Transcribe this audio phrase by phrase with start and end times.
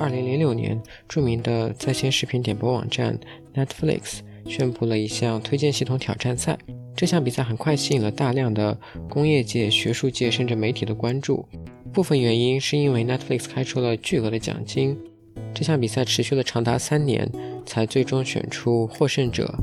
[0.00, 3.20] 二零零六年，著名的在线视频点播网站
[3.54, 6.58] Netflix 宣布了一项推荐系统挑战赛。
[6.96, 8.78] 这项比赛很快吸引了大量的
[9.10, 11.46] 工业界、学术界甚至媒体的关注。
[11.92, 14.96] 部分原因是因为 Netflix 开出了巨额的奖金。
[15.52, 17.30] 这项比赛持续了长达三年，
[17.66, 19.54] 才最终选出获胜者。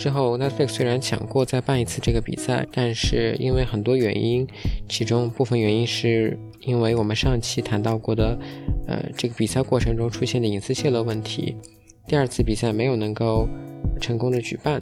[0.00, 4.48] 之后，Netflix 虽然想过再办一次这个比赛，但是因为很多原因，
[4.88, 8.38] 其中部分原因是因为我们上期谈到过的，
[8.86, 11.54] 呃，这个比赛过程中出现的隐私泄露问题，
[12.08, 13.46] 第二次比赛没有能够
[14.00, 14.80] 成功的举办。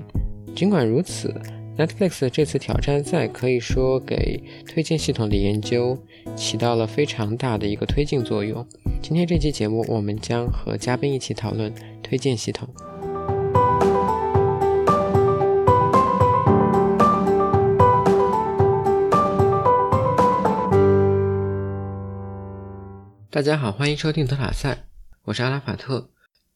[0.54, 1.34] 尽管如此。
[1.78, 5.96] Netflix 这次挑战赛可以说给推荐系统的研究
[6.34, 8.66] 起到了非常大的一个推进作用。
[9.00, 11.72] 今天这期节目，我们将和嘉宾一起讨论
[12.02, 12.68] 推荐系统。
[23.38, 24.88] 大家好，欢迎收听德塔赛，
[25.22, 26.10] 我是阿拉法特。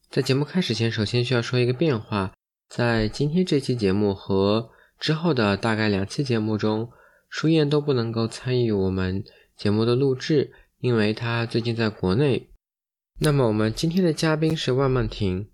[0.09, 2.33] 在节目开始前，首先需要说一个变化，
[2.67, 6.91] 在今天这期节目和之后的大概两期节目中，
[7.29, 9.23] 舒燕都不能够参与我们
[9.55, 12.49] 节目的录制，因为她最近在国内。
[13.21, 15.49] 那么我们今天的嘉宾是万梦婷。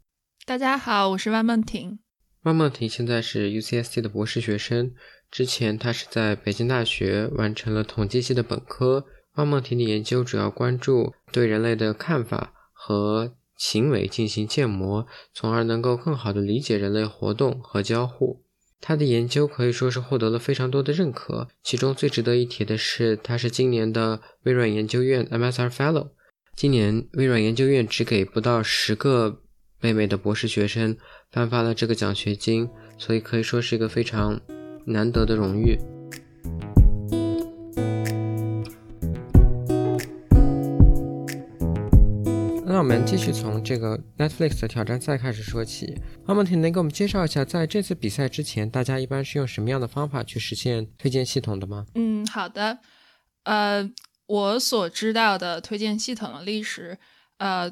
[0.47, 2.00] 大家好，我是万梦婷。
[2.41, 4.95] 万梦婷现在是 UCSC 的博士学生，
[5.30, 9.05] 之前她是在北京大学完成了统计系的本科。
[9.39, 18.43] 万梦婷的研究主要关注对人类的看法和行为进行建模，从而能够更好的理解人类活动和交互。
[18.81, 26.09] 他的研究可以说是获得了非常多的认可，其中最值得一提的是，他是今年的微软研究院 MSR Fellow。
[26.53, 29.39] 今年微软研究院只给不到十个
[29.79, 30.97] 北美的博士学生
[31.31, 34.41] 颁发了这个奖学金，所以可以说是一个非常
[34.85, 35.77] 难得的荣誉。
[42.80, 46.02] 那我们继续从这个 Netflix 的挑战赛开始说起。
[46.27, 51.85] 阿蒙婷能给我们介绍一下，在这次比赛之前，大家一般是用什么样的方法去实现推荐系统的吗？
[51.95, 52.79] 嗯，好的。
[53.44, 53.91] 呃，
[54.28, 56.97] 我所知道的推荐系统的历史，
[57.40, 57.69] 呃，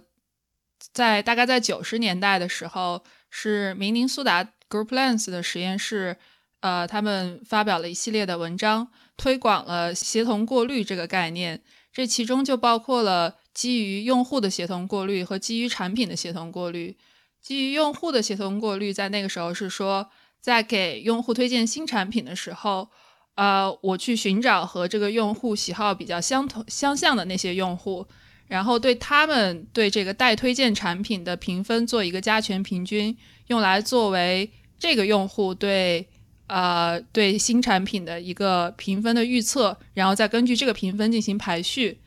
[0.92, 6.18] 在大概在九十年代的时候，是明尼苏达 GroupLens 的实验室，
[6.60, 11.62] 呃，他们发表了一系列的文章，推广了协同过滤这个概念。
[11.98, 13.38] 这其中就包括了。
[13.58, 16.96] 基于用户的协同过滤和基于产品的协同过滤，
[17.42, 20.08] 基于用户的协同过滤，在那个时候是说，
[20.40, 22.88] 在给用户推荐新产品的时候，
[23.34, 28.06] 呃，我去寻找和这个用户喜好比较相同相像的那些用户，
[28.46, 36.08] 然后对他们对这个待推荐产品的评分做一个加权平均，用来作为这个用户对
[36.48, 42.00] 呃对新产品的一个评分的预测，然后再根据这个评分进行排序。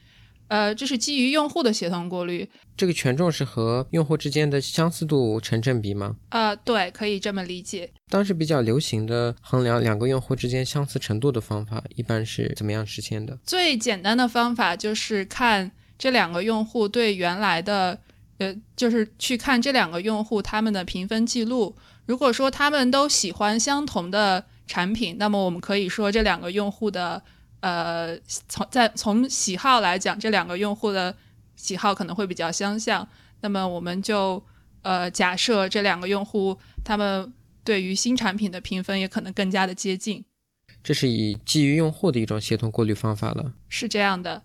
[0.49, 2.51] 呃，这是基于用户的协同过滤。
[2.77, 6.17] 这个权重是和用户之间的相似度成正比吗？
[6.31, 7.89] 呃，对，可以这么理解。
[8.09, 13.39] 当时比较流行的衡量两个用户之间相似程度的方法，一般是怎么样实现的？
[13.45, 17.97] 最简单的方法就是看这两个用户对原来的，
[18.39, 21.77] 呃，就是去看这两个用户他们的评分记录。
[22.07, 27.23] 如果说他们都喜欢相同的产品，那么我们可以说这两个用户的。
[27.63, 28.19] 呃，
[28.49, 31.15] 从在从喜好来讲，这两个用户的
[31.57, 33.07] 喜好可能会比较相像。
[33.43, 34.43] 那么我们就
[34.81, 37.31] 呃假设这两个用户他们
[37.63, 40.25] 对于新产品的评分也可能更加的接近。
[40.83, 43.53] 这是以基于用户的一种协同过滤方法了。
[43.69, 44.43] 是这样的，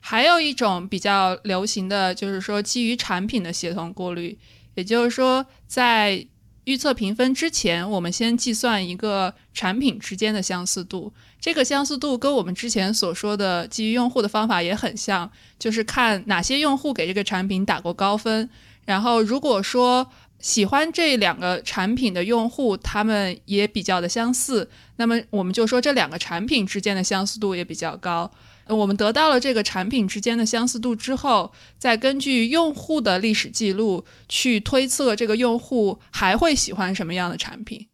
[0.00, 4.36] 还有一种比较流行的就是说基于产品的协同过滤，
[4.74, 6.26] 也就是说在。
[6.68, 11.10] 预测评分之前，我们先计算一个产品之间的相似度。
[11.40, 18.50] 这个相似度跟我们之前所说的基于用户的方法也很像，就是看哪些用户给这个产品打过高分。
[18.84, 20.06] 然后，如果说
[20.40, 28.30] 喜欢这两个产品的用户，他们也比较的相似，那么我们就说这两个产品之间的相似度也比较高。
[28.68, 37.88] 我们得到了这个产品之间的相似度之后，再根据用户的历史记录去推测这个用户还会喜欢什么样的产品。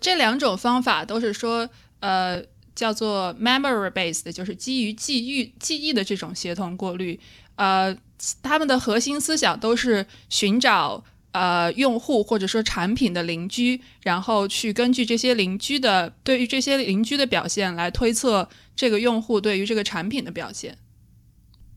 [0.00, 1.68] 这两种方法都是说，
[2.00, 2.42] 呃，
[2.74, 7.18] 叫做 memory based，就是基于记忆记忆的这种协同过滤。
[7.56, 7.96] 呃，
[8.42, 11.04] 他们的核心思想都是寻找。
[11.32, 20.78] 呃，用户或者说产品的邻居，然后去根据这些邻居的对于这些邻居的表现来推测这个用户对于这个产品的表现。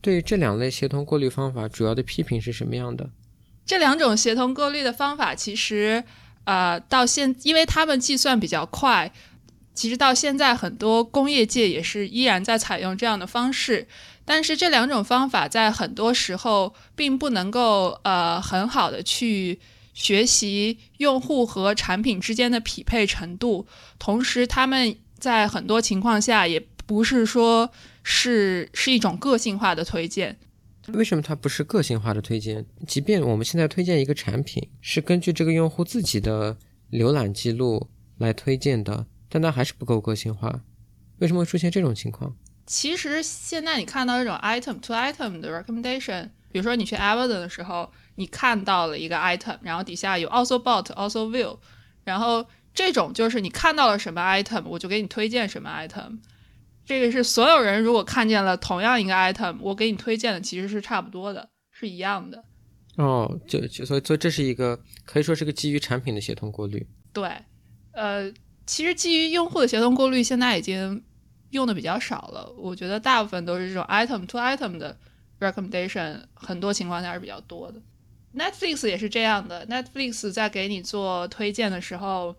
[0.00, 3.10] 对于这两类协同过滤方法，主要的批评是什么样的？
[3.64, 6.04] 这两种协同过滤的方法，其实
[6.44, 9.12] 呃，到现因为他们计算比较快，
[9.74, 13.88] 其实到现在很多工业界也是依然在采用这样的方式。
[14.24, 19.60] 但是这两种方法在很多时候并不能够呃很好的去
[19.94, 23.66] 学习用户和产品之间的匹配程度，
[23.98, 27.70] 同时他们在很多情况下也不是说
[28.02, 30.38] 是是一种个性化的推荐。
[30.92, 32.64] 为什么它不是个性化的推荐？
[32.86, 36.56] 即便我们现在推荐一个产品是根据这个用户自己的
[36.92, 40.60] 浏览记录来推荐的，但它还是不够个性化。
[41.18, 42.36] 为什么会出现这种情况？
[42.66, 51.58] 其实现在你看到这种 item to item 的 recommendation，比如说你去 Amazon 的时候，你看到了一个 item，然后底下有 also bought also view，
[52.04, 56.18] 然后这种就是你看到了什么 item，我就给你推荐什么 item。
[56.86, 62.44] 这个是所有人如果看见了同样一个 item，我给你推荐的其实是差不多的，是一样的。
[62.96, 66.86] 哦，就就所以所以这是一个可以说是个基于产品的协同过滤。
[67.12, 67.28] 对，
[67.92, 68.32] 呃，
[68.64, 71.02] 其实基于用户的协同过滤现在已经
[71.50, 72.50] 用的比较少了。
[72.56, 74.96] 我觉得大部分都是这种 item to item 的
[75.40, 77.82] recommendation，很多情况下是比较多的。
[78.34, 82.36] Netflix 也是这样的，Netflix 在给你做推荐的时候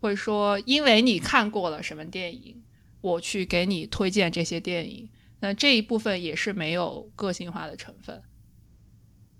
[0.00, 2.62] 会说，因为你看过了什么电影。
[3.00, 5.08] 我去给你推荐这些电影，
[5.40, 8.20] 那这一部分也是没有个性化的成分，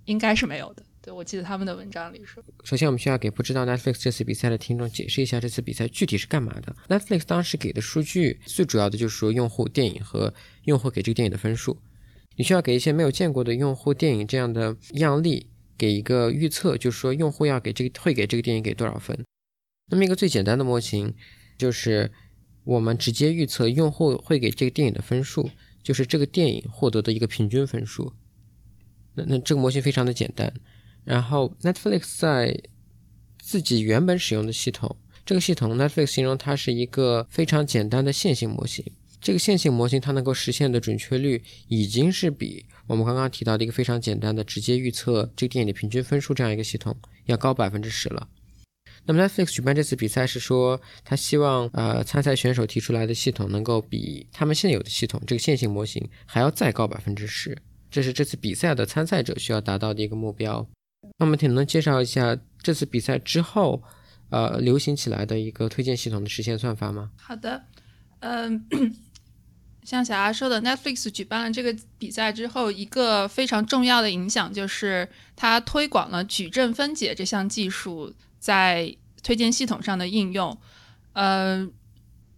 [0.04, 0.84] 应该是没有的。
[1.00, 6.76] 对我记得他们的文章里说，首先我们需要给不知道 Netflix 这次比赛的听众解释一下这次比赛具体是干嘛的。
[6.88, 10.34] Netflix 当时给的数据最主要的就是说用户电影和
[10.64, 11.80] 用户给这个电影的分数，
[12.36, 19.24] 你需要给一些没有见过的用户电影这样的样例给一个预测，就是说用户要给这个会给这个电影给多少分。
[19.90, 21.14] 那么一个最简单的模型
[21.56, 22.12] 就是。
[22.68, 25.48] 我们直接预测用户会给这个电影的分数，
[25.82, 28.12] 就是这个电影获得的一个平均分数。
[29.14, 30.52] 那那这个模型非常的简单。
[31.02, 32.60] 然后 Netflix 在
[33.38, 34.94] 自己原本使用的系统，
[35.24, 38.84] 这个系统 Netflix 形容它是一个非常简单的线性模型。
[39.18, 46.94] 这个线性模型它能够实现的准确率，已经是比我们刚刚提到的一个非常简单的直接预测这个电影的平均分数这样一个系统
[47.24, 48.28] 要高百分之十了。
[49.08, 57.56] 那么 Netflix 举办这次比赛是说，他希望呃参赛选手提出来的系统能够比他们现有的系统这个线性模型还要再高百分之十，
[57.90, 60.68] 这是这次比赛的参赛者需要达到的一个目标。
[61.16, 63.82] 那么能介绍一下这次比赛之后，
[64.28, 67.10] 呃流行起来的一个推荐系统的实现算法吗？
[67.16, 67.64] 好的，
[68.20, 68.62] 嗯，
[69.84, 78.12] 像小阿说的，Netflix 举办了这个比赛之后，一个非常重要的影响就是它推广了矩阵分解这项技术。
[78.38, 80.56] 在推荐系统上的应用，
[81.12, 81.68] 呃，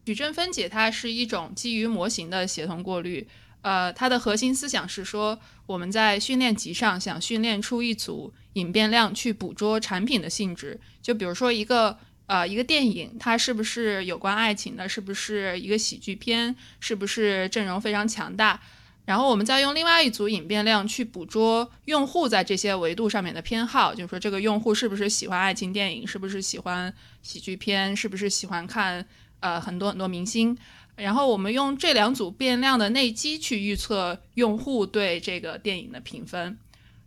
[0.05, 3.27] 矩阵分解它是一种基于模型的协同过滤，
[3.63, 18.61] 呃，它的核心思想是说，我们在训练集上想训练出一组隐变量去捕捉产品的性质，就比如说一个呃一个电影，它是不是有关爱情的，是不是一个喜剧片，是不是阵容非常强大。
[19.07, 29.05] 然后我们再用另外一组隐变量去捕捉用户在这些维度上面的偏好，就是说这个用户是不是喜欢爱情电影，是不是喜欢喜剧片，是不是喜欢看
[29.41, 30.57] 呃很多很多明星。
[30.95, 36.57] 然后我们用这两组变量的内积去预测用户对这个电影的评分。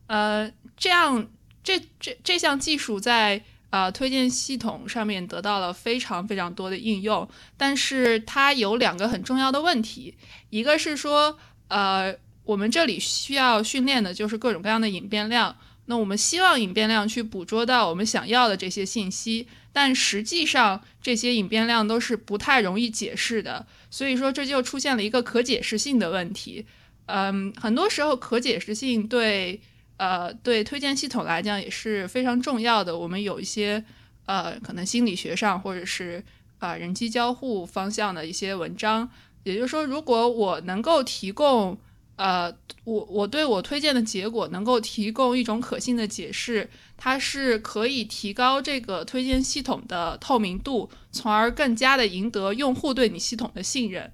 [0.07, 1.25] 呃，这样
[1.63, 10.16] 这这这项技术在呃推荐系统上面得到了非常非常多的应用，但是它有两个很重要的问题，
[10.50, 11.39] 一个是说。
[11.68, 15.56] 呃，我们这里需要训练的就是各种各样的隐变量。
[15.86, 23.67] 那我们希望隐变量去捕捉到我们想要的这些信息，但实际上这些隐变量都是不太容易解释的。
[23.89, 26.65] 所以说，这就出现了一个可解释性的问题。
[27.08, 29.60] 嗯，很多时候可解释性对
[29.98, 32.98] 呃对推荐系统来讲也是非常重要的。
[32.98, 33.84] 我们有一些
[34.25, 36.24] 呃可能心理学上或者是
[36.60, 39.10] 啊人机交互方向的一些文章。
[39.43, 41.77] 也就是说，如果我能够提供，
[42.15, 42.50] 呃，
[42.85, 54.12] 我我对我推荐的结果能够提供一种可信的解释，它是可以提高这个推荐系统的透明度，从而更加的赢得用户对你系统的信任。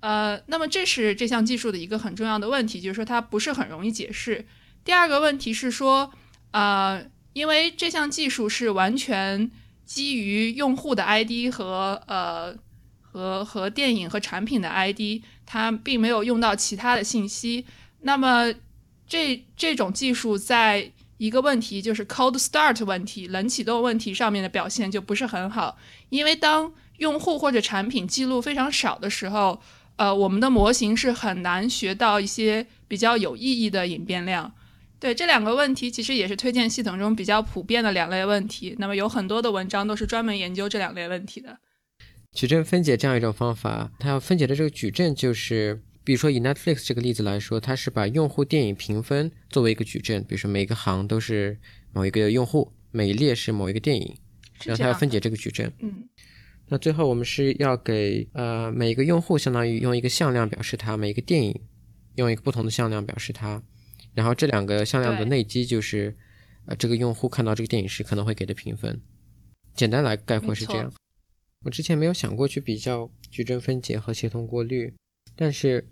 [0.00, 4.46] 呃，那么这是这项技术的一个很重要的问题，就是说它不是很容易解释。
[4.84, 6.12] 第二个问题是说，
[6.52, 9.50] 呃，因为这项技术是完全
[9.84, 12.54] 基于用户的 ID 和呃。
[13.10, 17.64] 和和电影和产品的 ID，它并没有用到其他的信息。
[18.00, 18.52] 那么，
[19.06, 25.76] 这这种技术在一个问题就是 cold start 问题、冷启动问题上面的表现就不是很好。
[26.10, 29.60] 因为当用户或者产品记录非常少的时候，
[29.96, 34.52] 呃，我们的模型是很难学到一些比较有意义的隐变量。
[35.00, 38.76] 对这两个问题，其实也是推荐系统中比较普遍的两类问题。
[38.78, 41.58] 那么有很多的文章都是专门研究这两类问题的。
[42.38, 51.58] 矩阵分解这样一种方法，它要分解的这个矩阵就是比如说以 Netflix 这个例子来说，它是把用户电影评分作为一个矩阵，比如说每个行都是
[51.92, 54.16] 某一个用户，每一列是某一个电影，
[54.64, 55.72] 然后它要分解这个矩阵。
[55.80, 56.08] 嗯，
[56.68, 61.60] 那最后我们是要给呃每一个用户相当于用一个向量表示它，每一个电影
[62.14, 63.60] 用一个不同的向量表示它，
[64.14, 66.16] 然后这两个向量的内积就是
[66.66, 69.00] 呃这个用户看到这个电影时可能会给的评分。
[69.74, 70.92] 简单来概括是这样。
[71.64, 74.94] 我之前没有想过去比较矩阵分解和协同过滤，
[75.34, 75.88] 但是，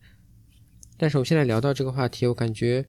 [0.96, 2.86] 但是我现在聊到这个话题，我感觉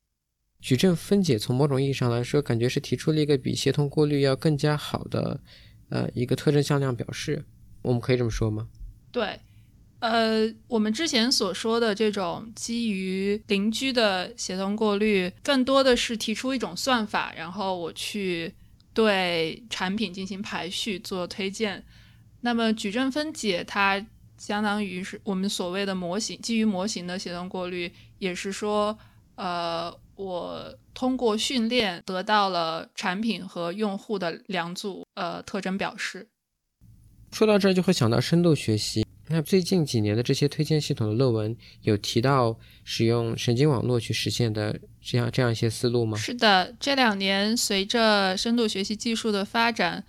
[0.61, 5.41] 矩阵分解从某种意义上来说，感觉是提出了一个比协同过滤要更加好的，
[5.89, 7.45] 呃，一个特征向量表示。
[7.83, 8.67] 我们可以这么说吗？
[9.11, 9.39] 对，
[9.99, 18.53] 呃，我们之前所说的这种基于邻居的协同过滤，更多的是提出一种算法，然后我去
[18.93, 21.85] 对产品进行排序做推荐。
[22.41, 24.05] 那么矩阵分解，它
[24.37, 28.95] 相当于是我们所谓的模型，基于模型的协同过滤，也是说，
[29.35, 36.27] 呃，我通过训练得到了产品和用户的两组呃特征表示。
[37.31, 39.03] 说到这儿就会想到深度学习。
[39.29, 46.15] 那最近几年的这些推荐系统的论文有提到使用神经网络去实现的这样这样一些思路吗？
[46.17, 50.05] 是的，这两年随着深度学习技术的发展，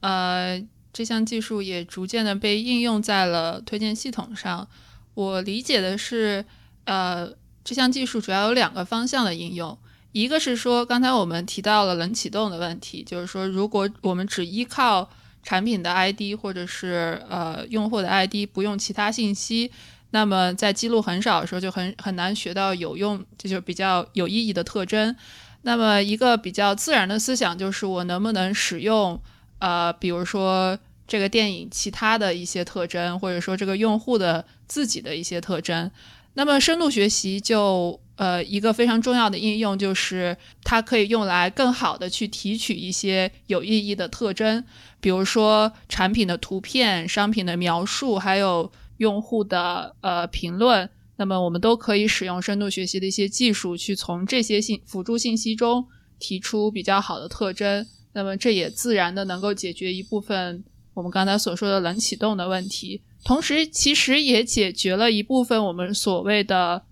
[0.00, 0.62] 呃。
[0.92, 4.66] 这项技术也逐渐的被应用在了推荐系统上。
[5.14, 6.44] 我理解的是，
[6.84, 7.30] 呃，
[7.62, 9.76] 这项技术主要有两个方向的应用。
[10.12, 15.08] 一个是说，刚才我们提到了冷启动的问题，就是说，如果我们只依靠
[15.42, 19.70] 产品的 ID 或者是呃用户的 ID，不用其他信息，
[20.10, 25.14] 那么在记录很少的时候，就很很难学到有用，这就比较有意义的特征。
[25.62, 29.20] 那么一个比较自然的思想就是，我能不能使用？
[29.60, 30.76] 呃，比如说
[31.06, 35.90] 这个电影其他的一些特征，或者说这个用户的自己的一些特征，
[36.34, 44.64] 那么深度学习就呃一个非常重要的应用就是它可以用来更好的去提取一些有意义的特征，
[45.00, 55.86] 比如说产品的图片、商品的描述，还有用户的呃评论，那么我们都可以使用深度学习的一些技术去从这些信辅助信息中
[56.18, 57.86] 提出比较好的特征。
[58.12, 60.64] 那么这也自然的能够解决一部分
[60.94, 66.82] 我们刚才所说的冷启动的问题，同时其实也解决了一部分我们所谓的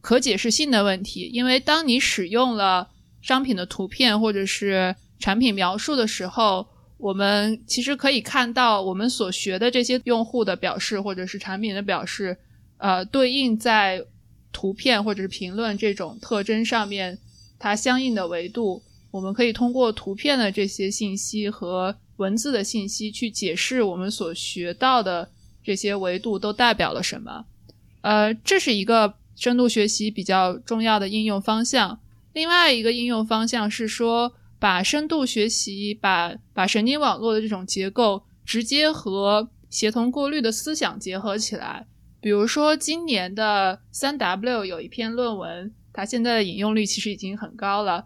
[0.00, 1.28] 可解释性的问题。
[1.32, 2.88] 因为当你使用了
[3.20, 6.66] 商品的图片或者是产品描述的时候，
[6.96, 12.38] 我们其实可以看到我们所学的这些用户的表示或者是产品的表示，
[12.78, 14.04] 呃，对应在
[14.52, 17.18] 图片或者是评论这种特征上面
[17.58, 18.82] 它相应的维度。
[19.10, 25.30] 我们可以通过图片的这些信息和文字的信息去解释我们所学到的
[25.62, 27.44] 这些维度都代表了什么。
[28.02, 32.00] 呃，这是一个深度学习比较重要的应用方向。
[32.32, 41.86] 另外一个应用方向是说，把深度学习把把神经网络的这种结构直接和协同过滤的思想结合起来。
[42.20, 48.04] 比如说，今年的三 W 有一篇论文，它现在的引用率其实已经很高了。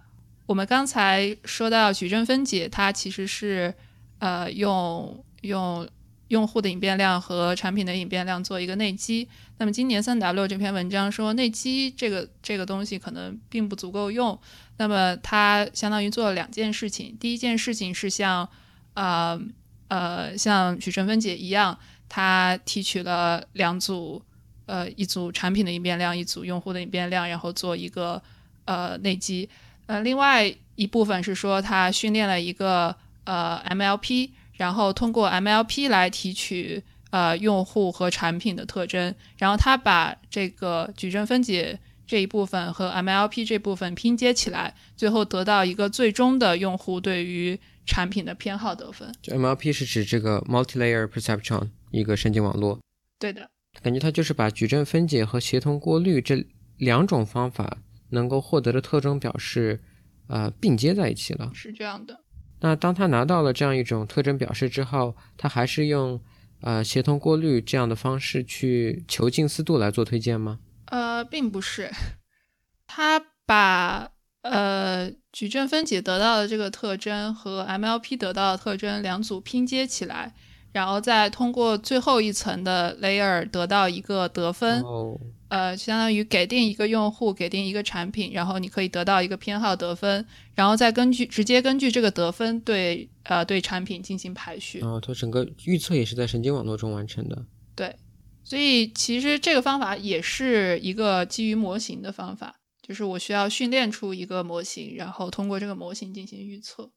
[0.53, 3.73] 我们刚才说到矩阵分解，它其实是
[4.19, 5.89] 呃用用
[6.29, 9.27] 用户的隐变量和产品的隐变量做一个内积。
[9.57, 14.39] 那么今年三 W 这篇文章说内积这个这个东西可能并不足够用。
[14.77, 17.17] 那么它相当于做了两件事情。
[17.19, 18.47] 第一件事情是像
[18.93, 19.41] 呃
[19.89, 21.79] 呃像矩阵分解一样，
[22.11, 24.21] 它提取了两组
[24.67, 28.23] 呃一组产品的隐变量，一组用户的隐变量，然后做一个
[28.67, 29.49] 呃内积。
[29.87, 49.13] 呃，另外一部分是说，他训练了一个呃 MLP，然后通过 MLP 来提取呃用户和产品的特征，然后他把这个矩阵分解这一部分和 MLP 这部分拼接起来，最后得到一个最终的用户对于产品的偏好得分。
[49.21, 52.79] 就 MLP 是指这个 Multi-layer perception 一个神经网络。
[53.19, 53.49] 对的，
[53.83, 56.45] 感觉它就是把矩阵分解和协同过滤这
[56.79, 57.79] 两种方法。
[58.13, 59.81] 能够获得的特征表示，
[60.29, 61.51] 呃，并接在一起了。
[61.53, 62.21] 是这样的。
[62.61, 66.21] 那当他拿到了这样一种特征表示之后，他还是用
[66.61, 70.61] 呃协同过滤这样的方式去求近似度来做推荐吗？
[70.87, 71.91] 呃，并不是。
[72.87, 74.11] 他把
[74.43, 80.35] 呃矩阵分解得到的这个特征和 MLP 得到的特征两组拼接起来，
[80.73, 84.81] 然后再通过最后一层的 layer 得到一个得分。
[84.83, 85.19] 哦。
[85.49, 94.81] 呃，相当于给定一个用户，给定一个产品，然后你可以得到一个偏好得分，然后再根据直接根据这个得分对呃对产品进行排序。
[94.81, 97.45] 哦，它整个预测也是在神经网络中完成的。
[97.77, 97.95] 对，
[98.43, 106.91] 所以其实这个方法也是一个基于模型的方法，就是我需要训练出一个模型，然后通过这个模型进行预测。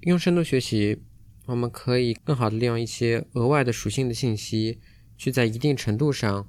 [0.00, 1.00] 用深度学习，
[1.48, 4.78] 我们可以更好的利用一些额外的属性的信息，
[5.16, 6.46] 去在一定程度上，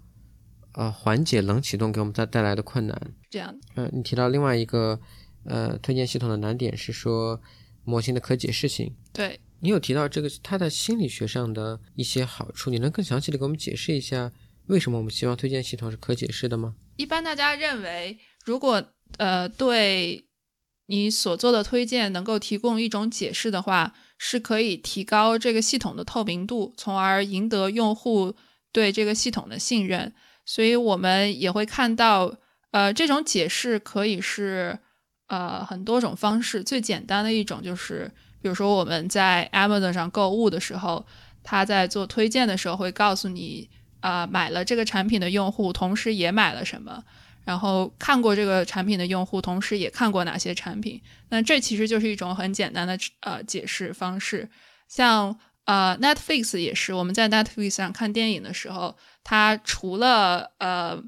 [0.73, 3.13] 呃，缓解冷启动给我们带带来的困难。
[3.29, 4.99] 这样，呃，你提到另外一个，
[5.45, 7.41] 呃，推荐系统的难点是说
[7.85, 8.93] 模型的可解释性。
[9.13, 9.39] 对。
[9.61, 14.31] 你有提到这个它的心理学上的一些好处，你能更详细的给我们解释一下
[14.67, 16.75] 为什么我们希望推荐系统是可解释的吗？
[16.95, 18.81] 一般大家认为，如果
[19.17, 20.25] 呃对
[20.85, 28.35] 你所做的推荐能够提供一种解释的话，是可以提高这个系统的透明度，从而赢得用户
[28.71, 30.13] 对这个系统的信任。
[30.45, 32.31] 所以我们也会看到，
[32.69, 34.77] 呃，这种解释可以是
[35.25, 38.11] 呃很多种方式，最简单的一种就是。
[38.41, 41.05] 比如说我们在 Amazon 上购物的时候，
[41.43, 47.03] 他在做推荐的时候会告诉你，啊，买了这个产品的用户同时也买了什么，
[47.49, 51.01] 然后看过这个产品的用户同时也看过哪些产品。
[51.29, 54.47] 那这其实就是一种很简单的呃解释方式。
[54.87, 61.03] 像呃 Netflix 也是，我们在 Netflix 上看电影的时候，它除了呃。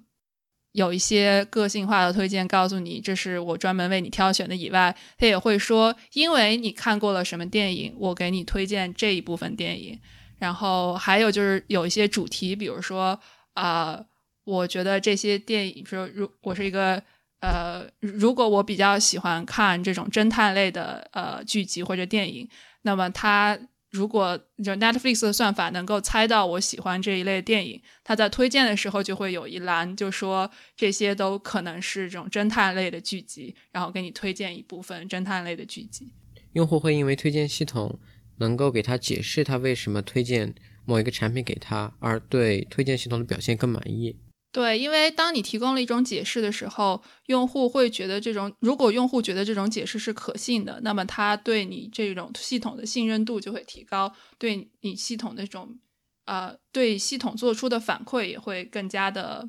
[0.73, 9.99] 有一些个性化的推荐，告诉你这是我专门为你挑选的以外，它也会说，因为你看过了什么电影，我给你推荐这一部分电影。
[10.39, 13.19] 然后还有就是有一些主题，比如说
[13.53, 14.01] 啊，
[14.43, 17.01] 我觉得这些电影，说如我是一个
[17.41, 22.47] 呃，如果我比较喜欢看这种侦探类的呃剧集或者电影，
[22.81, 23.59] 那么它。
[23.91, 36.09] 如果就 Netflix 的算法能够猜到我喜欢这一类电影，它在推荐的时候就会有一栏，就说这些都可能是这种侦探类的剧集，然后给你推荐一部分侦探类的剧集。
[36.53, 37.99] 用户会因为推荐系统
[38.37, 40.55] 能够给他解释他为什么推荐
[40.85, 44.15] 某一个产品给他，而对推荐系统的表现更满意。
[44.53, 55.79] 对，因为当你提供了一种解释的时候，用户会觉得这种，如果用户觉得这种解释是可信的，那么他对你这种系统的信任度就会提高，对你系统的这种，
[56.25, 59.47] 呃，对系统做出的反馈也会更加的，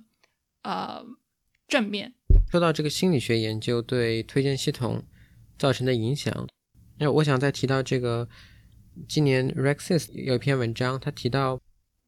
[0.62, 1.04] 呃，
[1.66, 2.14] 正面。
[2.52, 5.02] 说到这个心理学研究对推荐系统
[5.58, 6.46] 造成的影响，
[7.00, 8.28] 那我想再提到这个，
[9.08, 11.60] 今年 Rexis 有一篇文章，他提到。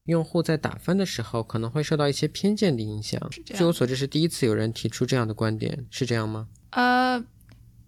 [0.04, 3.20] 用户在打分的时候可能会受到一些偏见的影响。
[3.44, 6.48] 据我所知，是第一次有人提出这样的观点，是这样吗？
[6.70, 7.24] 呃，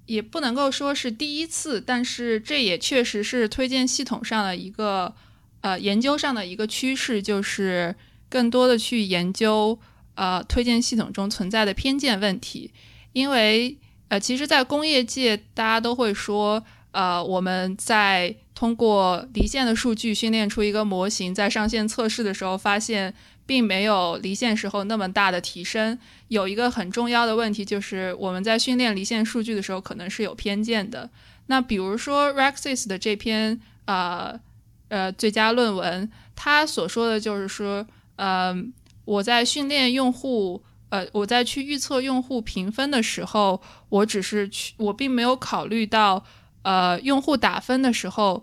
[0.07, 5.15] 也不能够说是第一次，但是这也确实是推荐系统上的一个
[5.61, 7.95] 呃研究上的一个趋势，就是
[8.31, 9.79] 更多的去研究
[10.15, 12.73] 呃推荐系统中存在的偏见问题。
[13.13, 13.77] 因为
[14.09, 23.13] 呃，其实，在工业界，大家都会说，呃，我们在通过离线的数据训练出一个模型，在上线测试的时候发现
[23.45, 25.99] 并没有离线时候那么大的提升。
[26.29, 31.11] 有一个很重要的问题就是我们在训练离线数据的时候可能是有偏见的。
[31.49, 34.41] 那比如说 Rexis 的这篇呃
[34.89, 38.57] 呃最佳论文，他所说的就是说，呃，
[39.05, 46.25] 我在训练用户，呃，我在去预测用户评分的时候，我只是去，我并没有考虑到。
[46.67, 48.43] 呃，用户打分的时候，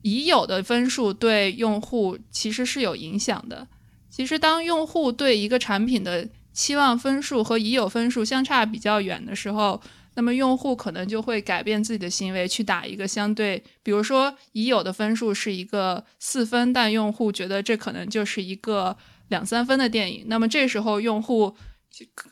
[0.00, 3.68] 已有的分数对用户其实是有影响的。
[4.08, 9.78] 其实，当用户对一个产品的期望分数和已有分数相差比较远的时候，
[10.14, 18.96] 那么用户可能就会改变自己的行为，去打一个相对，比如说已有的分数是一个四分，但用户觉得这可能就是一个
[19.28, 21.54] 两三分的电影，那么这时候用户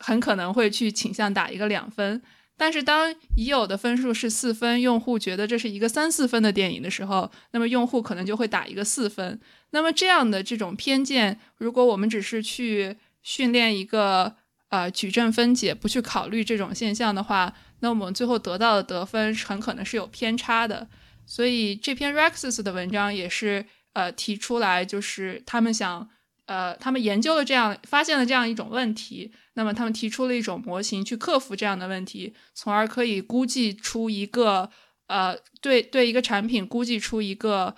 [0.00, 2.22] 很可能会去倾向打一个两分。
[2.56, 9.38] 但是当已有的分数是四分，用户觉得这是一个三四分的电影的时候，那么用户可能就会打一个四分。
[9.70, 14.34] 那么这样的这种偏见，如果我们只是去训练一个
[14.70, 20.88] 呃矩阵分解，不去考虑这种现象的话，那我们最后得到的得分很可能是有偏差的。
[21.26, 26.08] 所以这篇 Rexis 的文章也是呃提出来，就是他们想。
[26.46, 34.70] 呃，他们研究了这样，发现了这样一种问题，那么他们提出了一种模型去克服这样的问题，从而可以估计出一个
[35.08, 37.74] 呃，对对一个产品估计出一个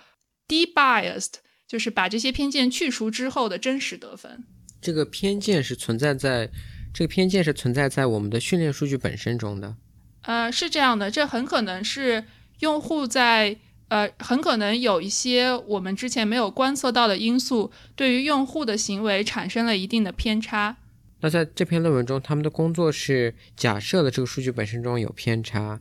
[0.47, 1.33] debiased，
[1.67, 4.43] 就是把这些偏见去除之后的真实得分。
[4.79, 6.49] 这个偏见是存在在，
[6.93, 9.75] 这个偏见是存在在我们的训练数据本身中的。
[10.21, 12.25] 呃，是这样的，这很可能是
[12.59, 13.57] 用户在。
[13.89, 20.77] 呃，很可能有一些我们之前没有观测到的因素，对于用户的行为产生了一定的偏差。
[21.21, 25.79] 那在这篇论文中，他们的工作是假设了这个数据本身中有偏差，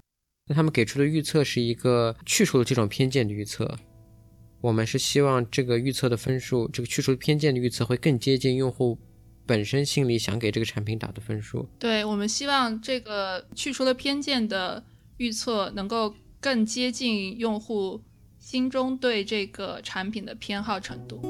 [0.49, 3.79] 那他们给出的预测是一个去除了这种偏见的预测。
[4.61, 8.99] 我们是希望这个预测的分数，这个去除偏见的预测会更接近用户
[9.47, 11.69] 本身心里想给这个产品打的分数。
[11.79, 14.83] 对，我们希望这个去除了偏见的
[15.19, 18.01] 预测能够更接近用户
[18.39, 21.21] 心中对这个产品的偏好程度。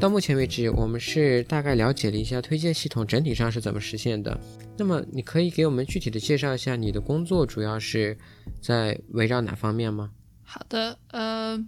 [0.00, 4.38] 到目前为止，我们是大概了解了一下推荐系统整体上是怎么实现的。
[4.76, 8.16] 那么，你可以给我们具体的介绍一下你的工作主要是
[8.60, 10.12] 在围绕哪方面吗？
[10.44, 11.58] 好的，呃，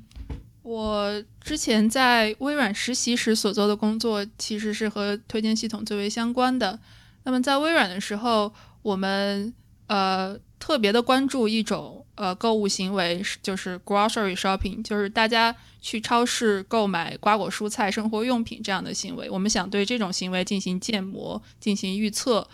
[0.71, 6.79] 我之前在微软实习时所做的工作其实是和推荐系统最为相关的。
[7.25, 8.53] 那么在微软的时候，
[8.83, 9.53] 我们
[9.89, 15.57] 呃特别的关注一种呃购物行为，就是 grocery shopping，就是大家。
[15.83, 22.47] 去超市购买瓜果蔬菜、生活用品这样的行为，我们想对这种行为进行建模、进行预测。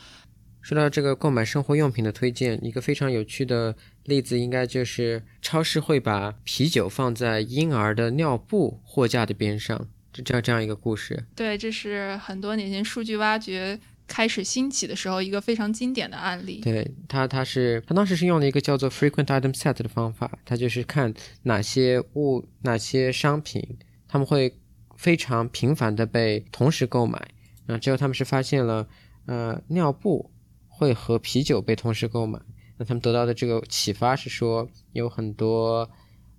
[0.67, 11.25] 说到这个购买生活用品的推荐，一个非常有趣的例子，应该就是超市会把啤酒放在婴儿的尿布货架的边上，就这样这样一个故事。
[11.37, 13.79] 对，这是很多年前数据挖掘。
[14.09, 16.61] 开始兴起的时候，一个非常经典的案例。
[16.65, 24.53] 对他，他是他当时是用了一个叫做 frequent item set 的方法，他就是看哪些物、哪些商品，他们会
[24.97, 27.21] 非常频繁的被同时购买。
[27.69, 28.89] 啊，之后他们是发现了，
[29.27, 30.33] 呃，尿布
[30.77, 32.39] 会和啤酒被同时购买。
[32.77, 35.89] 那他们得到的这个启发是说，有很多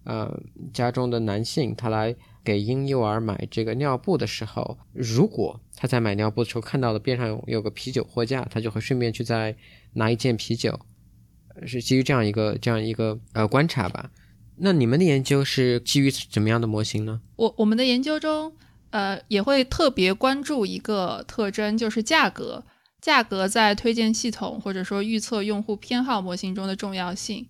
[0.03, 0.39] 呃
[0.73, 2.15] 家中的男性，他来。
[2.47, 9.53] 给婴幼儿买这个尿布的时候，如果他在买尿布的时候看到了边上有有个啤酒货架，他就会顺便去再
[9.95, 10.79] 拿一件啤酒，
[11.65, 14.09] 是基于这样一个这样一个呃观察吧。
[14.55, 17.19] 那你们的研究是基于怎么样的模型呢？
[17.35, 18.53] 我我们的研究中，
[18.91, 22.63] 呃，也会特别关注一个特征，就是价格。
[23.07, 27.47] 价格在推荐系统或者说预测用户偏好模型中的重要性。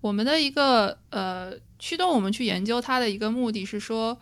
[0.00, 4.18] 我们的一个呃驱动我们去研究它的一个目的是说。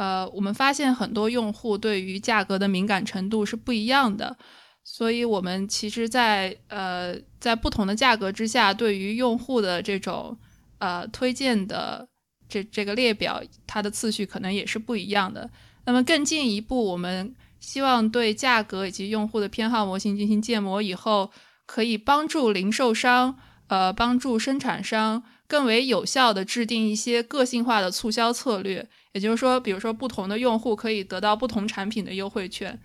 [0.00, 4.36] 呃，我们发现很多用户对于价格的敏感程度是不一样的，
[4.84, 10.38] 所以我们其实，在呃在不同的价格之下，对于用户的这种
[10.78, 12.06] 呃推荐的
[12.48, 15.50] 这这个列表，它的次序可能也是不一样的。
[15.84, 21.30] 那么更进一步，我们希望对价格以及用户的偏好模型进行建模以后，
[21.66, 28.88] 可以帮助零售商，呃，帮助生产商更为有效的制定一些个性化的促销策略。
[29.12, 32.78] 也就是说，比如说，不同的用户可以得到不同产品的优惠券，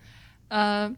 [0.48, 0.92] 呃，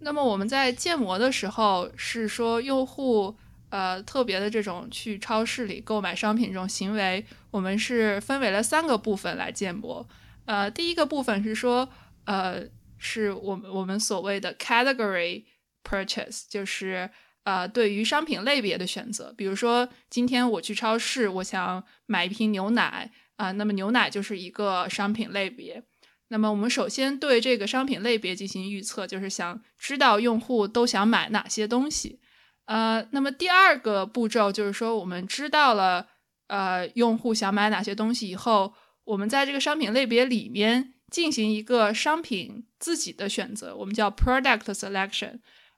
[0.00, 3.34] 那么我们在建模的时候是说，用户
[3.70, 10.06] 呃特别的这种去超市里购买商品这种行为，我们是分为了三个部分来建模。
[10.44, 11.88] 呃，第一个部分是说，
[12.26, 12.62] 呃，
[13.04, 15.44] 是我们我们所谓的 category
[15.84, 17.10] purchase，就是
[17.44, 19.32] 呃对于商品类别的选择。
[19.36, 23.12] 比如说，今天我去超市，我想买一瓶牛奶。
[23.36, 25.82] 啊，那么牛奶就是一个商品类别。
[26.28, 32.20] 那么我们首先对这个商品类别进行预测，就是想知道用户都想买哪些东西。
[32.66, 36.06] 呃，那么第二个步骤就是说，我们知道了
[36.46, 45.34] 呃用户想买哪些东西以后，我们在这个商品类别里面进行一个商品自己的选择，我们叫 product selection。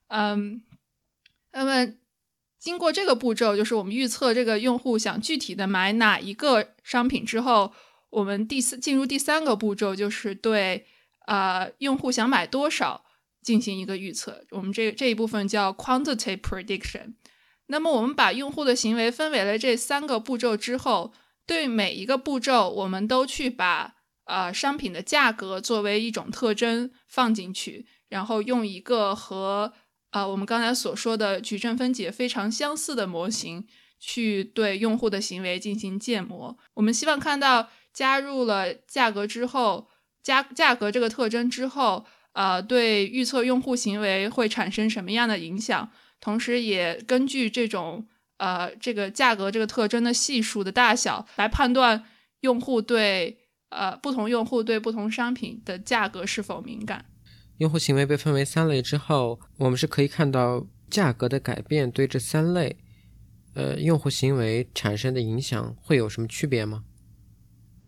[0.08, 0.62] 嗯，
[1.52, 1.94] 那么。
[2.58, 7.72] 经过这个步骤，就是我们预测这个用户想具体的买哪一个商品之后，
[8.10, 10.86] 我们第四进入第三个步骤，就是对
[11.26, 13.04] 啊用户想买多少
[13.42, 14.44] 进行一个预测。
[14.50, 17.14] 我们这这一部分叫 quantity prediction。
[17.66, 21.12] 那么我们把用户的行为分为了这三个步骤之后，
[21.46, 23.95] 对每一个步骤，我们都去把
[24.26, 29.72] 啊商品的价格作为一种特征放进去，然后用一个和
[30.10, 33.66] 啊，我们刚才所说的矩阵分解非常相似的模型，
[33.98, 36.56] 去对用户的行为进行建模。
[36.74, 39.88] 我们希望看到加入了价格之后，
[40.22, 45.90] 加价格这个特征之后，呃，对预测用户行为会产生什么样的影响？
[46.20, 48.06] 同时，也根据这种
[48.38, 52.04] 呃这个价格这个特征的系数的大小来判断
[52.40, 53.38] 用户对
[53.70, 57.04] 呃不同用户对不同商品的价格是否敏感。
[57.58, 62.76] 用户行为被分为三类之后，我们是可以看到价格的改变对这三类，
[63.54, 66.84] 呃，用户行为产生的影响会有什么区别吗？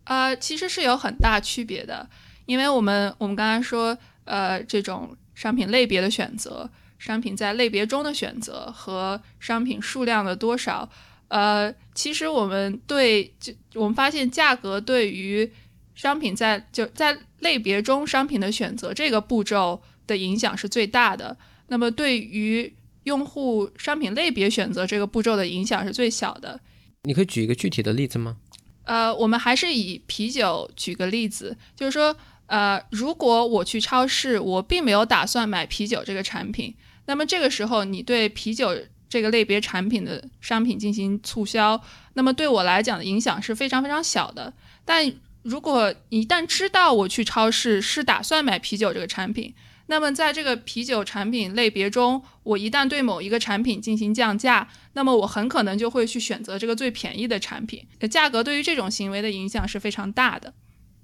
[0.05, 2.09] 呃，其实是有很大区别的，
[2.47, 10.89] 因为我们我们刚才说，呃，这种商品类别的选择，商品在类别中的选择和商品数量的多少，
[11.27, 15.51] 呃，其实我们对就我们发现价格对于
[15.99, 17.17] 商品在就在。
[17.41, 21.37] 类别中商品的选择这个步骤的影响是最大的。
[21.67, 26.59] 那么对于用户商品类别选择这个步骤的影响是最小的。
[27.03, 28.35] 你可以举一个具体的例子吗？
[28.83, 32.13] 呃，我们还是以啤酒举个例子，就是说，
[32.47, 41.81] 呃，如果我去超市，我并没有打算买啤酒这个产品，那么这个时候你对啤酒这个类别产品的商品进行促销，
[42.15, 44.53] 那么对我来讲的影响是非常非常小的。
[44.83, 45.09] 但
[45.49, 49.51] 如果一旦知道我去超市是打算买啤酒这个产品，
[49.87, 57.83] 那么在这个啤酒产品类别中，我一旦对某一个产品进行降价，那么我很可能就会去选择这个最便宜的产品。
[58.11, 60.53] 价格对于这种行为的影响是非常大的。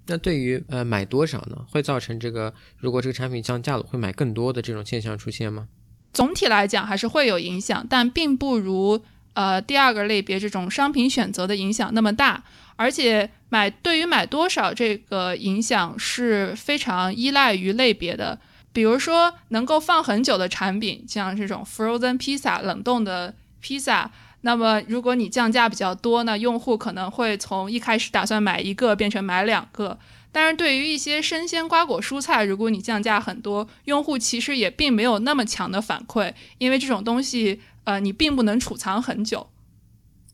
[0.06, 1.66] 那对于呃买多少呢？
[1.72, 5.68] 会造成这个如果这个产品降价了，会买更多的这种现象出现吗？
[6.14, 9.04] 总体来讲还是会有影响，但并不如
[9.36, 12.43] 呃第二个类别这种商品选择的影响那么大。
[12.78, 18.38] 而且买对于买多少这个影响是非常依赖于类别的。
[18.74, 29.98] 比如说，能够放很久的产品，像这种 frozen pizza 冷冻的披萨，那么如果你降价比较多呢，用户可能会从一开始打算买一个变成买两个。
[30.34, 39.50] 但是对于一些生鲜瓜果蔬菜，如果你降价很多，用户其实也并没有那么强的反馈，因为这种东西，呃，你并不能储藏很久。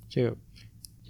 [0.09, 0.35] 这个，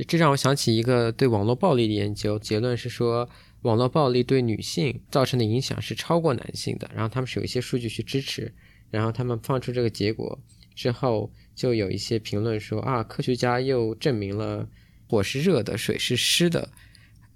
[0.05, 3.29] 这让我想起一个对网络暴力的研究，结论是说。
[3.61, 8.51] 网络暴力对女性造成的影响是超过男性的，然后他们是有一些数据去支持，
[8.89, 10.39] 然后他们放出这个结果
[10.73, 14.67] 之后，就有一些评论说啊，科学家又证明了
[15.07, 16.69] 火是热的，水是湿的，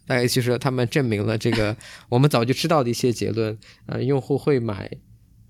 [0.08, 1.78] 大概就是他们证明了这个
[2.10, 3.56] 我们早就知道的一些结论。
[3.86, 4.90] 呃，用户会买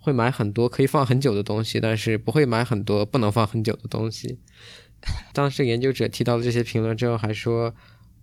[0.06, 4.38] 会买很多可以放很久的东西，但是不会买很多不能放很久的东西。
[5.34, 7.74] 当时研究者提到了这些评论之后，还说。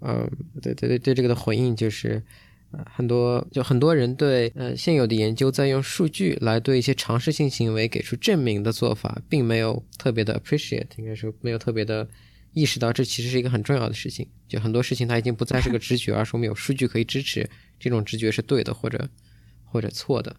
[0.04, 0.28] 嗯，
[0.60, 2.20] 对对对对，这个的回应就是，
[2.72, 12.08] 呃，很多就很多人对呃现有的研究在用数据来对一些尝试性行为给出证明的做法，并没有特别的 appreciate，应该说没有特别的
[12.52, 14.26] 意识到这其实是一个很重要的事情。
[14.48, 19.08] 就很多事情它已经不再是个直觉，而是我们有数据可以支持这种直觉是对的或者
[19.64, 20.34] 或者错的。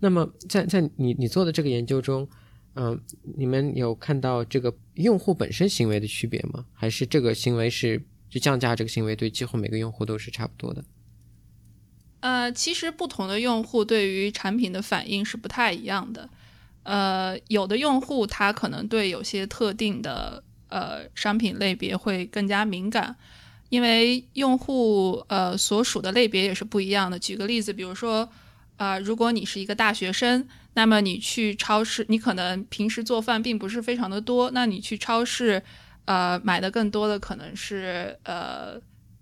[0.00, 2.28] 那么在在你你做的这个研究中，
[2.74, 3.00] 嗯，
[3.36, 6.64] 你们有看到这个用户本身行为的区别吗？
[6.72, 8.02] 还是这个行为是？
[8.30, 10.84] 就降价这个行为对几乎每个用户都是差不多的。
[12.20, 16.28] 呃，其实不同的用户对于产品的反应是不太一样的。
[16.82, 23.16] 呃，有的用户他可能对有些特定的呃商品类别会更加敏感，
[23.70, 27.18] 因为用户呃所属的类别也是不一样的。
[27.18, 28.28] 举个例子，比如说
[28.78, 35.62] 啊，如果你是一个大学生，那么你去超市，你可能平时做饭并不是非常的多，那你去超市。
[36.10, 38.80] 呃，买的更多的可能是呃，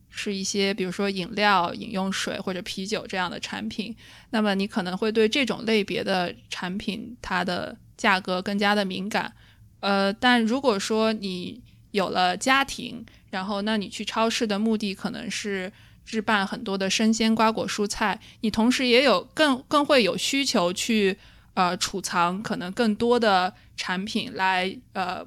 [0.09, 3.93] 是一些比如说饮料、饮用水或者啤酒这样的产品。
[4.31, 9.33] 那么你可能会对这种类别的产品它的价格更加的敏感。
[9.81, 15.73] 呃，但如果说你有了家庭，然后那你去超市的目的可能是
[16.07, 21.19] 置办很多的生鲜瓜果蔬菜，你同时也有更更会有需求去
[21.53, 25.27] 呃储藏可能更多的产品来呃。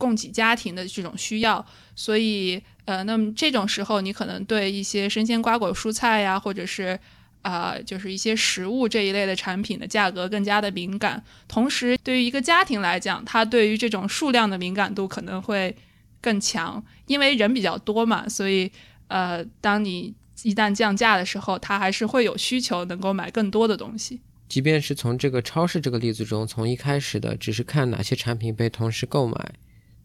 [0.00, 6.96] 供给家庭的这种需要，所以呃，那么这种时候，你可能对一些生鲜瓜果蔬菜呀，或者是
[7.42, 11.20] 啊，就是一些食物这一类的产品的价格更加的敏感。
[11.48, 15.76] 同时，对于一个家庭来讲，它对于这种数量的敏感度可能会
[16.20, 18.70] 更强，因为人比较多嘛，所以
[19.08, 24.20] 呃，当你一旦降价的时候，他还是会有需求能够买更多的东西。
[24.48, 29.52] 即便是从这个超市这个例子中，从一开始的只是看哪些产品被同时购买。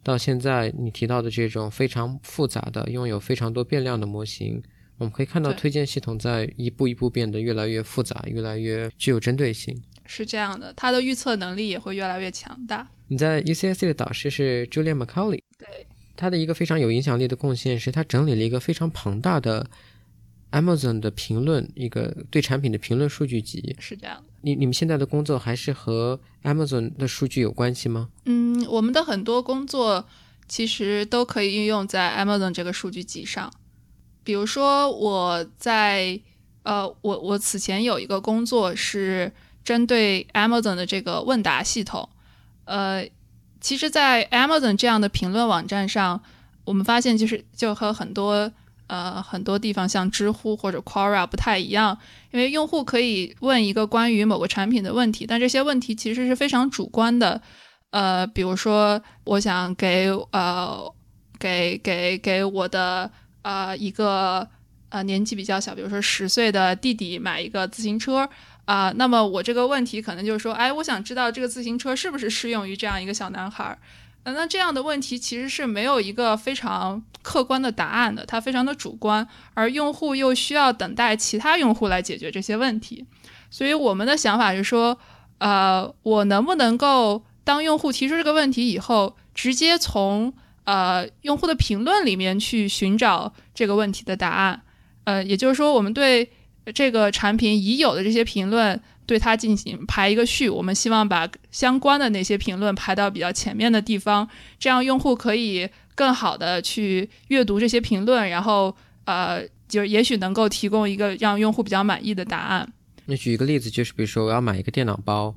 [0.01, 4.61] 到现在，你提到的这种非常复杂的、拥有非常多变量的模型，
[4.97, 9.81] 我们可以看到推荐系统在一步一步变得越来越复杂，越来越具有针对性。
[10.05, 12.85] 是这样的，它的预测能力也会越来越强大。
[13.07, 19.69] 你在 UCSC 的导师是 Julia McCauley，对，他的一个非常有影响力的贡献是他整理了一个非常庞大的。
[20.52, 24.23] Amazon 的评论，一个对产品的评论数据集是这样的。
[24.41, 28.10] 你你们现在的工作还是和 Amazon 的数据有关系吗？
[28.26, 30.06] 嗯，我们的很多工作
[30.47, 33.52] 其实都可以运用在 Amazon 这个数据集上。
[34.23, 36.19] 比如说，我在
[36.62, 39.32] 呃，我我此前有一个工作是
[39.63, 42.08] 针对 Amazon 的这个问答系统。
[42.65, 43.04] 呃，
[43.63, 46.21] 其实，在 Amazon 这样的评论网站上，
[46.65, 48.52] 我们发现就是就和很多。
[48.88, 51.97] 呃，很多地方像知乎或者 Quora 不太一样，
[52.32, 57.41] 因为用户可以问一个关于某个产品的问题，但这些问题其实是非常主观的。
[57.91, 60.93] 呃，比如说，我想给呃
[61.39, 63.10] 给给给我的
[63.41, 64.47] 呃一个
[64.89, 68.30] 呃年纪比较小，比如说十岁的弟弟买一个自行车，
[68.65, 73.78] 啊，那么我这个问题可能就是说，哎，我想知道这个自行车是不是适用于这样一个小男孩儿。
[74.26, 83.06] 那这样的问题其实是没有一个非常客观的答案的，它非常的主观，而用户又需要等待其他用户来解决这些问题。
[83.52, 84.97] 所以我们的想法是说，
[85.39, 94.62] 呃，我能不能够当用户提出这个问题以后，直接从呃用户的评论里面去寻找这个问题的答案？
[95.04, 96.32] 呃，也就是说，我们对
[96.73, 98.80] 这个产品已有的这些评论。
[99.06, 104.26] 对它进行排一个序，我们希望把相关的那些评论排到比较前面的地方，
[104.58, 108.73] 这样用户可以更好的去阅读这些评论，然后
[109.04, 112.71] 呃，就也许能够提供一个让用户比较满意的答案。
[113.06, 115.36] 那举一个例子，就是比如说我要买一个电脑包，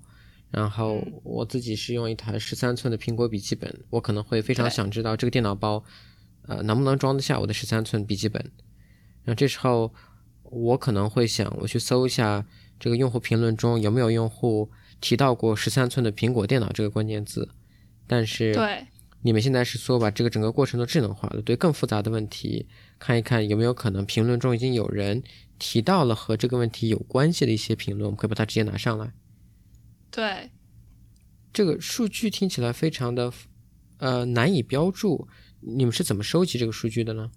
[0.52, 5.82] 然后我自己是用一台十三寸的苹果笔记本，我可能会非常想知道这个电脑包，
[6.46, 8.52] 呃，能不能装得下我的十三寸笔记本。
[9.24, 9.92] 那这时候
[10.50, 12.46] 我可能会想，我去搜一下。
[12.78, 17.48] 这个用户评论中有没有用户提到过十三寸的苹果电脑这个关键字？
[18.06, 18.86] 但是，对，
[19.22, 25.22] 你们现在是说把这个整个过程都智能化了，对更复杂的问题看一看有没有可能评论中已经有人
[25.58, 29.14] 提到了和这个问题有关系的一些评论，我们可以把它直接拿上来。
[30.10, 30.50] 对，
[31.54, 33.32] 这个数据听起来非常的
[33.96, 35.26] 呃难以标注，
[35.60, 37.30] 你们是怎么收集这个数据的呢？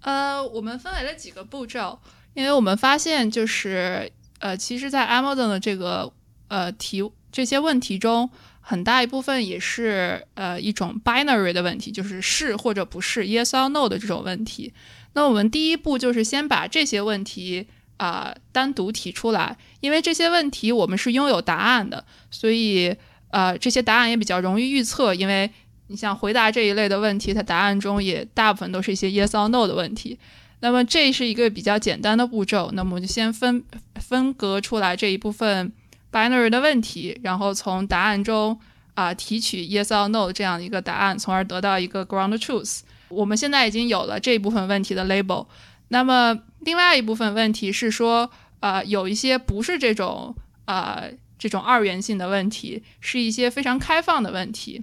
[0.00, 1.98] 呃，我们分为了几个步骤。
[2.34, 6.12] 因为我们发现，就是呃，其实，在 Amazon 的这个
[6.48, 8.28] 呃提这些问题中，
[8.60, 14.74] 很大一部分也是呃一种 binary 的问题，就是是或者不是 yes or no 的这种问题。
[15.14, 22.94] 那我们第一步就是先把这些问题啊单独提出来，因为这些问题我们是拥有答案的，所以
[23.30, 25.14] 呃这些答案也比较容易预测。
[25.14, 25.50] 因为
[25.88, 30.18] 你像回答这一类的问题，它答案中也大部分都是一些 yes or no 的问题。
[30.60, 33.62] 那么这是一个比较简单的步骤，那么我就先分
[34.00, 35.70] 分隔出来这一部分
[36.10, 38.58] binary 的问题，然后从答案中
[38.94, 42.80] 啊提取 yes or no 这样一个答案，从而得到一个 ground truth。
[43.08, 45.46] 我们现在已经有了这一部分问题的 label。
[45.88, 48.28] 那么另外一部分问题是说，
[48.60, 51.04] 啊有一些不是这种啊
[51.38, 54.82] 这种二元性的问题，是一些非常开放的问题。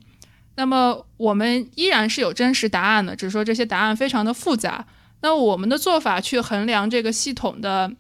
[0.56, 4.86] 那么我们依然是有真实答案的，只是说这些答案非常的复杂。
[5.22, 7.92] 那我们的做法去衡量这个系统的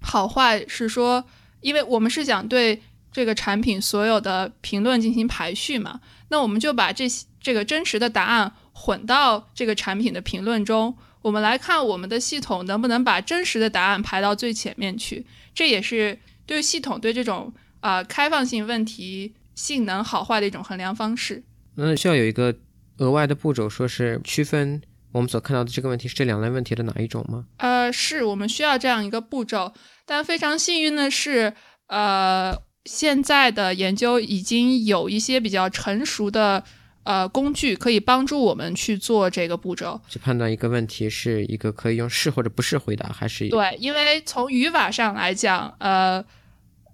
[0.00, 1.24] 好坏是说，
[1.60, 15.26] 因为我们是想对这个产品所有的评论进行排序嘛，那我们就把这些这个真实的答案混到这个产品的评论中，我们来看我们的系统能不能把真实的答案排到最前面去。
[15.54, 21.42] 这也是对系统对这种啊开放性问题性能好坏的一种衡量方式。
[21.76, 22.54] 那需要有一个
[22.98, 24.82] 额外的步骤，说是区分。
[25.12, 27.46] 我们所看到的这个问题是这两类问题的哪一种吗？
[27.56, 29.72] 呃，是我们需要这样一个步骤，
[30.04, 31.54] 但非常幸运的是，
[31.86, 36.62] 呃，现在的研究已经有一些比较成熟的
[37.04, 46.22] 呃工具可以帮助我们去做这个步骤，去判断一个问题是一个可以用是或者不是回答，还是对，因为从语法上来讲，呃。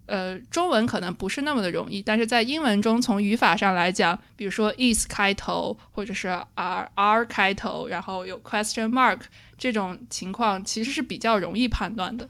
[0.07, 9.21] 呃，中文可能不是那么的容易，但是在英文中，从语法上来讲，比如说 is 开头，或者是 r r 开头，然后有 question mark
[9.57, 12.29] 这种情况，其实是比较容易判断的。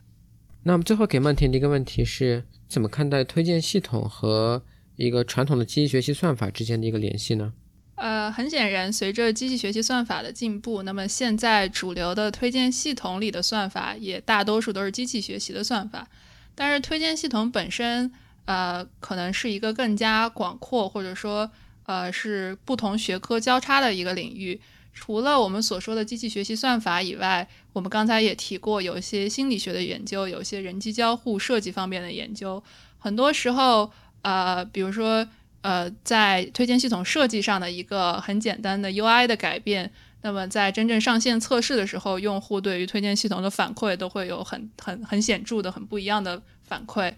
[0.64, 4.62] 那么最后给曼田的一个问题是，怎么看待推荐系统和
[4.96, 7.52] 一个传统的机器学习算法之间的一个联系呢？
[7.96, 16.06] 呃，很显然，随着机器学习算法的进步，那么现在主流的推荐系统里的算法也大多数都是机器学习的算法。
[16.54, 18.12] 但是推荐系统本身，
[18.44, 21.50] 呃，可能是一个更加广阔，或者说，
[21.86, 24.60] 呃，是不同学科交叉的一个领域。
[24.94, 32.62] 除了我们所说的机器学习算法以外，我们刚才也提过，有一些心理学的研究，有一些人机交互设计方面的研究。
[32.98, 35.26] 很多时候，呃，比如说，
[35.62, 39.90] 呃，在推荐系统设计上的一个很简单的 UI 的改变。
[40.24, 47.12] 那么在真正上线测试的时候，用户对于推荐系统的反馈都会有很很很显著的、很不一样的反馈。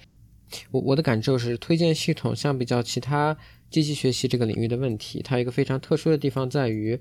[0.71, 3.37] 我我的感受是，推荐系统相比较其他
[3.71, 6.99] 机器学习这个领域的问题，它有一个非常特殊的地方在于，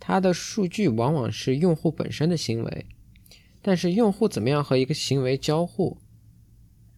[0.00, 2.86] 它的数据往往是用户本身的行为，
[3.60, 5.98] 但是用户怎么样和一个行为交互，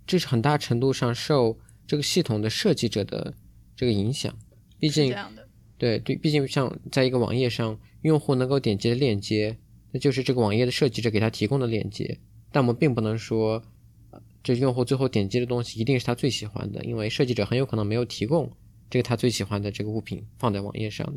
[0.07, 3.35] 这是很大程度上受这个系统的设计者的
[3.75, 4.33] 这个影响。
[4.79, 5.13] 毕竟，
[5.77, 7.77] 对对，毕竟像在一个网页上。
[8.05, 9.57] 用户能够点击的链接，
[9.91, 12.19] 那就是这个网页的设计者给他提供的链接。
[12.53, 13.63] 但我们并不能说，
[14.43, 18.53] 这用户最后点击的东西一定是他最喜欢的，因为设计者很有可能没有提供
[18.91, 21.11] 这个他最喜欢的这个物品放在网页上，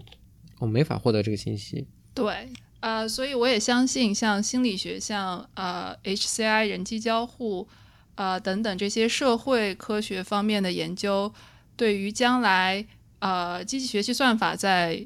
[0.59, 1.85] 我们没法获得这个信息。
[2.13, 2.47] 对，
[2.79, 7.67] 呃，所以我也相信，像心理学、像呃 HCI 人机交互，
[8.15, 11.33] 呃等等这些社会科学方面的研究，
[11.75, 12.87] 对于将来
[13.19, 15.05] 呃机器学习算法在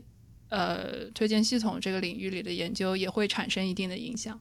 [0.51, 4.39] 呃推荐系统这个领域里的研究也会产生一定的影响。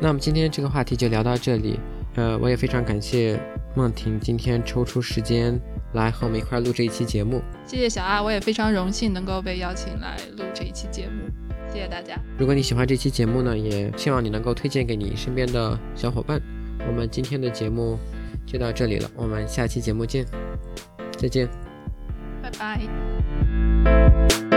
[0.00, 1.80] 那么今天这个话题就聊到这里，
[2.14, 3.40] 呃，我也非常感谢
[3.74, 5.58] 梦婷今天抽出时间
[5.94, 7.42] 来和我们一块录这一期节目。
[7.66, 11.28] 谢谢小阿，我也非常荣幸能够被邀请来录这一期节目。
[11.68, 12.16] 谢谢大家。
[12.38, 16.40] 如果你喜欢这期节目呢，也希望你能够推荐给你身边的小伙伴。
[16.86, 17.98] 我们今天的节目
[18.46, 20.24] 就到这里了，我们下期节目见，
[21.18, 21.48] 再见，
[22.40, 23.57] 拜拜。
[23.88, 24.47] Música